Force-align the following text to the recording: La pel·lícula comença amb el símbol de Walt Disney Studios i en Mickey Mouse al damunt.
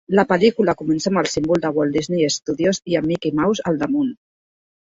La 0.19 0.23
pel·lícula 0.29 0.73
comença 0.79 1.11
amb 1.11 1.21
el 1.23 1.29
símbol 1.33 1.61
de 1.65 1.71
Walt 1.75 1.97
Disney 1.97 2.31
Studios 2.37 2.81
i 2.93 2.99
en 3.01 3.09
Mickey 3.13 3.37
Mouse 3.43 3.67
al 3.73 3.79
damunt. 3.83 4.13